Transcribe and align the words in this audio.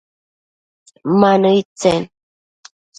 Ma 1.19 1.31
nëid 1.41 1.65
tsen? 1.79 2.03